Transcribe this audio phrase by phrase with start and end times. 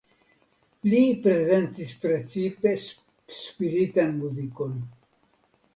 [0.93, 2.75] Li prezentis precipe
[3.43, 4.79] spiritan muzikon.